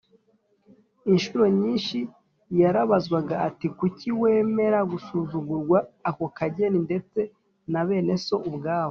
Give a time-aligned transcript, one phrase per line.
[1.11, 1.99] Inshuro nyinshi
[2.59, 5.77] yarabazwaga ati, Kuki wemera gusuzugurwa
[6.09, 7.19] ako kageni, ndetse
[7.71, 8.79] na bene so ubwabo